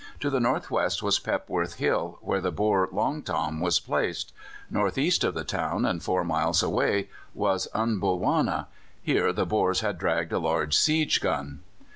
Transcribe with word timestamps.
To 0.21 0.31
the 0.31 0.39
north 0.39 0.71
west 0.71 1.03
was 1.03 1.19
Pepworth 1.19 1.75
Hill, 1.75 2.17
where 2.23 2.41
the 2.41 2.51
Boer 2.51 2.89
Long 2.91 3.21
Tom 3.21 3.59
was 3.59 3.79
placed; 3.79 4.33
north 4.67 4.97
east 4.97 5.23
of 5.23 5.35
the 5.35 5.43
town, 5.43 5.85
and 5.85 6.01
four 6.01 6.23
miles 6.23 6.63
away, 6.63 7.07
was 7.35 7.67
Unbulwana: 7.75 8.65
here 8.99 9.31
the 9.31 9.45
Boers 9.45 9.81
had 9.81 9.99
dragged 9.99 10.33
a 10.33 10.39
large 10.39 10.75
siege 10.75 11.21
gun. 11.21 11.59